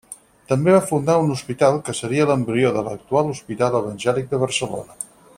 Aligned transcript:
També 0.51 0.71
va 0.75 0.79
fundar 0.91 1.17
un 1.25 1.33
hospital, 1.35 1.77
que 1.89 1.95
seria 1.99 2.25
l'embrió 2.31 2.71
de 2.77 2.83
l'actual 2.87 3.29
Hospital 3.35 3.77
Evangèlic 3.81 4.31
de 4.33 4.41
Barcelona. 4.45 4.99